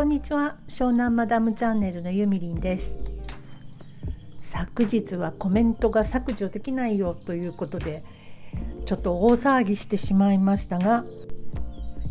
[0.00, 0.56] こんにちは。
[0.66, 2.98] 湘南マダムチャンネルのゆみりんです。
[4.40, 8.02] 昨日はコメントが削除できないよということで
[8.86, 11.04] ちょっと大騒ぎしてしまいましたが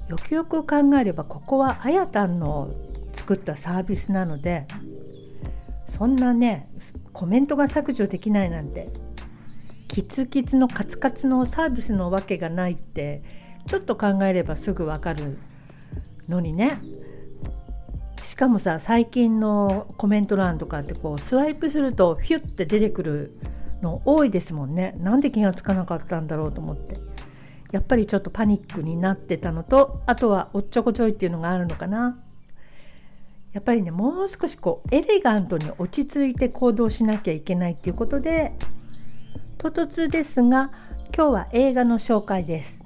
[0.07, 2.69] よくよく考えればここはあやたんの
[3.11, 4.67] 作ったサービスなので
[5.87, 6.69] そんなね
[7.11, 8.89] コメントが削除できないなんて
[9.87, 13.23] キツキツのカツカツのサービスのわけがないって
[13.65, 15.39] ちょっと考えればすぐわかる
[16.27, 16.79] のにね。
[18.23, 23.39] しかもさ最近のコメント欄とかってこうスワイプするとフュッて出てくる
[23.81, 24.95] の多いですもんね。
[24.97, 26.99] なんで気がつかなかったんだろうと思って。
[27.71, 32.19] やっぱりちょっとパニックになってたのとあとはおっちょこちょいっていうのがあるのかな。
[33.53, 38.53] やっぱりねもう少しこうエレガントに落ち着いて行動しなきゃいけないっていうことで
[39.57, 40.71] 唐突ですが
[41.15, 42.81] 今日は映画の紹介です。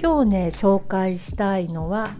[0.00, 2.10] 今日ね紹介したいのは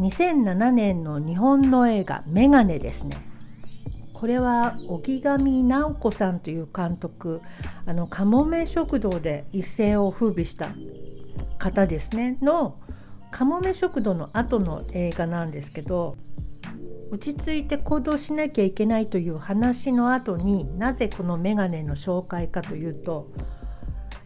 [0.00, 3.16] 2007年の日本の映画「メガネ」ですね。
[4.14, 7.40] これは荻上直子さんという監督
[7.86, 10.68] あのかもめ食堂で一世を風靡した
[11.58, 12.38] 方ですね。
[12.42, 12.76] の
[13.30, 16.16] かもめ食堂の後の映画なんですけど
[17.10, 23.28] 落ち着いて行動しなきゃいけないという話の後になぜこのメガネの紹介かというと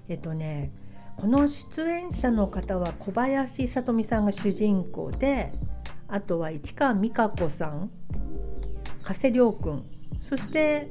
[0.09, 0.71] えっとね
[1.17, 5.53] この出演者の方は小林聡美さんが主人公で
[6.09, 7.91] あとは市川美香子さん
[9.03, 9.83] 加瀬亮君
[10.21, 10.89] そして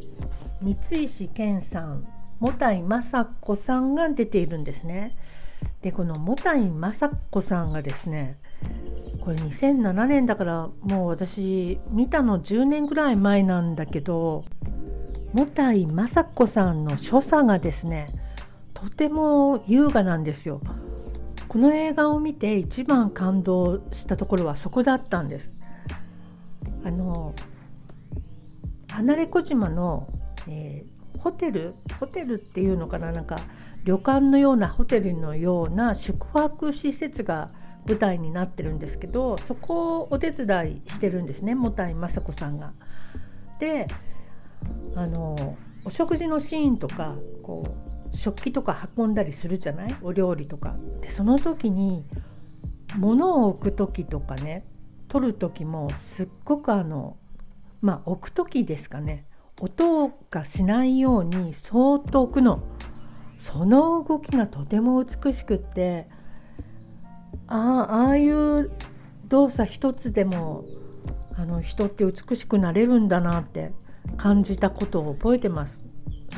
[0.62, 2.04] 三石健さん
[2.40, 5.16] 茂田雅子さんが出ているんですね。
[5.82, 8.38] でこの茂田雅子さんがですね
[9.24, 14.44] これ2007年だからもう私見たの10年ぐらい前なんだけど
[15.34, 18.10] 茂田井雅子さんの所作がですね
[18.84, 20.62] とても優雅なんですよ。
[21.48, 25.56] この映画を見て一番感動したところはそこだったんです。
[26.84, 27.34] あの
[28.90, 30.08] 離れ小島の、
[30.50, 33.40] えー、ホテルホテルっていうのかななんか
[33.86, 37.52] 旅館のようなホテルのような宿泊施設が
[37.88, 42.74] 舞台になってるんですけどそこをお手伝いしてるんですね茂田雅子さんが。
[43.60, 43.88] で
[44.96, 45.56] あの
[45.86, 49.96] お食事のシーンとかこう食器とか運んだりするじゃない？
[50.02, 50.76] お料理とか。
[51.02, 52.06] でその時に
[52.98, 54.66] 物を置く時とかね
[55.08, 57.18] 取る時もすっごくあの
[57.82, 59.26] まあ置く時ですかね
[59.60, 62.64] 音がしないようにそーっと置くの
[63.38, 66.08] その動きがとても美しくって
[67.48, 68.72] ああああいう
[69.28, 70.66] 動作一つでも
[71.36, 73.74] あの人って美しくなれるんだなって
[74.18, 75.86] 感じたことを覚えてます。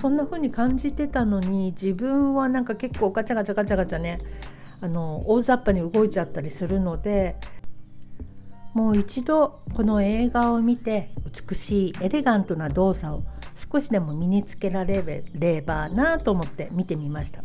[0.06, 4.20] そんな風に感じてたのに自分はなんか結構ガチャガチャガチャガチャね
[4.80, 7.38] あの大雑把に動いちゃったりするので
[8.76, 11.10] もう一度この映画を見て
[11.50, 13.24] 美しいエレガントな動作を
[13.56, 17.44] 少しでも身につけられればなと思って見てみました。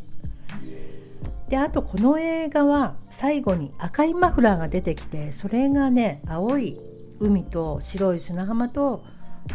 [1.48, 6.77] であとこの映画は最後に赤いマフラーが出てきてそれがね青い
[7.21, 9.03] 海と白い砂浜と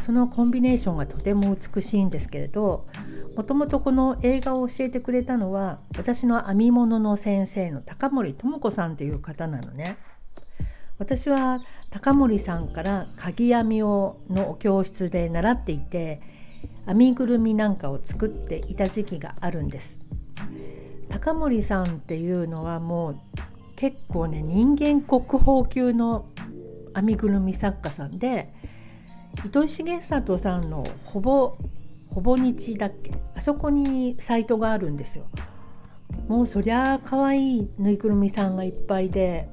[0.01, 2.87] そのコンビネーションがとても美しいんですけれど
[3.35, 9.97] もともとこの映画を教えてくれたのは私の編み物の先生の高森智子さんという方なのね。
[10.97, 11.59] 私は
[11.89, 16.21] 高森さんから鍵編みをの教室で習っていて
[16.85, 19.99] 編みぐるみなんかを作っていた時期があるんです。
[21.09, 23.17] 高森さんっていうのはもう
[23.75, 26.27] 結構ね人間国宝級の
[26.95, 28.53] 編みぐるみ作家さんで
[29.43, 31.57] 糸井重里さんのほぼ
[32.09, 33.11] ほぼ日だっけ？
[33.35, 35.25] あそこにサイトがあるんですよ。
[36.27, 39.49] もうそりゃあ可愛いぬいぐるみさんがいっぱいで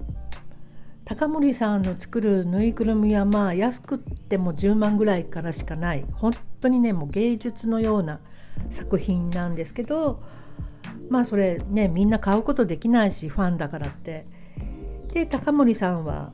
[1.05, 8.21] 高森さんの作るぬいぐるみはまあ安くっても10万ぐらいからしかない本当にねもう芸術のような
[8.71, 10.23] 作品なんですけど
[11.11, 14.27] まあそれねみんな買うことできないしファンだからって。
[15.13, 16.33] で高森さんは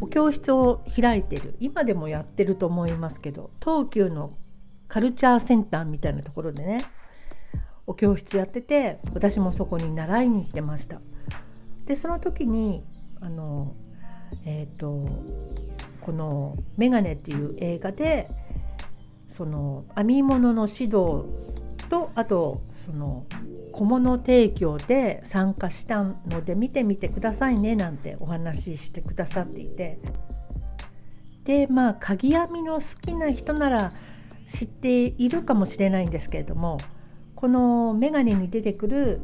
[0.00, 4.36] お教室を開いてる今でもやってると思いますけど東急の
[4.88, 6.84] カルチャーセンターみたいなところでね
[7.86, 11.00] お教室やってて私もそこに習いに行ってました。
[11.84, 12.84] でその時に
[13.20, 13.74] あの
[14.44, 15.08] えっ、ー、と
[16.00, 18.28] この「メガネ」っていう映画で
[19.28, 21.24] その編み物の指導
[21.88, 23.26] とあとその
[23.76, 29.98] 小物提供で参加したので見てみてくださいねなんてお話ししてくださっていて。
[31.44, 33.92] でまあ鍵編みの好きな人なら
[34.46, 36.78] 知っているかもしれないんですけれども
[37.36, 39.20] このメガネに出てくる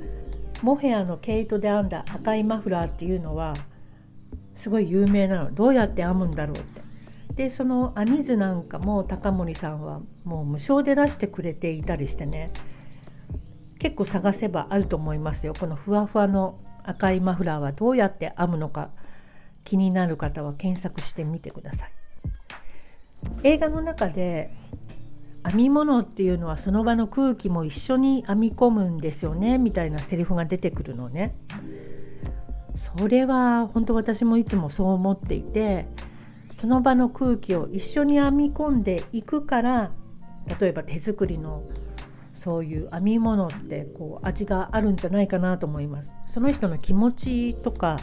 [0.62, 3.54] モヘアの毛糸で編んだ赤いマフラーっていうのは
[4.54, 5.54] すごい有名なの。
[5.54, 6.82] どうやって編むんだろうって。
[7.34, 12.52] でその編み図なんかも高森さんはもう無償で出してくれていたりしてね。
[13.82, 15.54] 結構探せばあると思いますよ。
[15.58, 18.90] このふわふわの赤いマフラーはどうやって編むのか
[19.64, 21.92] 気になる方は検索してみてください。
[23.42, 24.54] 映画の中で
[25.44, 31.34] 編み物っていうのはその場の空気も一緒に編み込むんですよねみたいなセリフが出てくるのね。
[32.76, 35.88] それは本当私もいつもそう思っていて
[36.50, 39.90] その場の空気を一緒に編み込んでいくから
[40.60, 41.64] 例えば手作りの
[42.34, 46.14] そういう編み物ってこう味があるんじゃないかなと思います。
[46.26, 47.98] その人の気持ちとか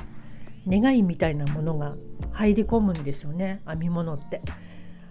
[0.67, 1.95] 願いみたいなものが
[2.31, 3.61] 入り込むんですよね。
[3.67, 4.41] 編み物って。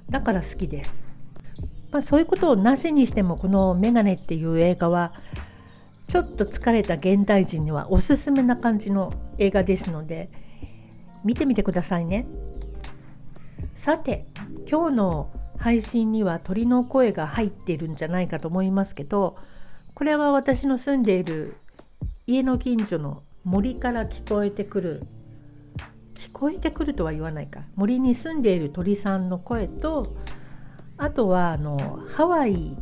[0.09, 1.05] だから好きです。
[1.91, 5.13] まあ、そういうことをなしにしてもこの「メガネ」っていう映画は
[6.07, 10.31] ちょっと疲れた現代人にはおすすめな感じの映画ですので
[11.25, 12.27] 見てみてくださいね。
[13.75, 14.27] さて
[14.71, 19.37] 今日の配信には鳥の声が入っているんじゃないかと思いますけど
[19.95, 21.57] これは私の住んでいる
[22.27, 25.03] 家の近所の森から聞こえてくる
[26.15, 27.63] 聞こえてくるとは言わないか。
[27.77, 30.17] 森に住んでいる鳥さんの声と
[30.97, 32.77] あとはあのハワイ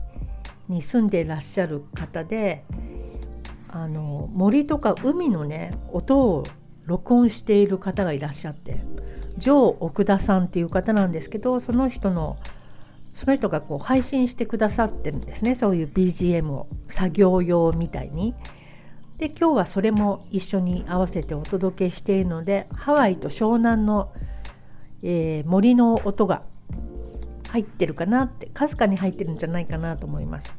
[0.69, 2.65] に住んでいらっしゃる方で
[3.69, 6.45] あの森とか海のね音を
[6.87, 8.81] 録音している方がいらっしゃって
[9.37, 12.39] ジョー奥田さんっていう方なんですけどその人の
[13.17, 18.35] その人がこう配信してくださってるんですねそういう BGM を作業用みたいに。
[19.17, 24.13] で今日はそれも一緒に合わせてお届けしているのでハワイと湘南の、
[25.03, 26.43] えー、森の音が
[27.49, 30.59] 入ってるかなってかすかに入ってるんじゃないかなと思います。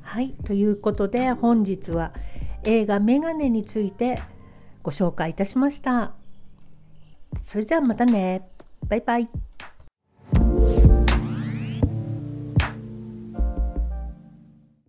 [0.00, 2.14] はいということで本日は
[2.64, 4.18] 映画「メガネ」について
[4.82, 6.14] ご紹介いたしました。
[7.42, 8.55] それじゃあまたね。
[8.88, 9.28] バイバイ。